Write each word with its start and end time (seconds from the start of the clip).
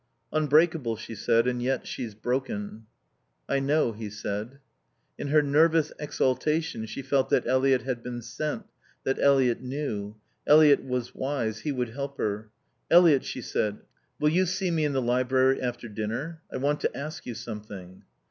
"Unbreakable," 0.33 0.95
she 0.95 1.13
said. 1.13 1.45
"And 1.47 1.61
yet 1.61 1.85
she's 1.85 2.15
broken." 2.15 2.87
"I 3.47 3.59
know," 3.59 3.91
he 3.91 4.09
said. 4.09 4.57
In 5.15 5.27
her 5.27 5.43
nervous 5.43 5.91
exaltation 5.99 6.87
she 6.87 7.03
felt 7.03 7.29
that 7.29 7.45
Eliot 7.45 7.83
had 7.83 8.01
been 8.01 8.23
sent, 8.23 8.63
that 9.03 9.19
Eliot 9.19 9.61
knew. 9.61 10.15
Eliot 10.47 10.83
was 10.83 11.13
wise. 11.13 11.59
He 11.59 11.71
would 11.71 11.89
help 11.89 12.17
her. 12.17 12.49
"Eliot" 12.89 13.23
she 13.25 13.43
said. 13.43 13.81
"Will 14.19 14.29
you 14.29 14.47
see 14.47 14.71
me 14.71 14.85
in 14.85 14.93
the 14.93 15.03
library 15.03 15.61
after 15.61 15.87
dinner? 15.87 16.41
I 16.51 16.57
want 16.57 16.79
to 16.79 16.97
ask 16.97 17.27
you 17.27 17.35
something." 17.35 18.01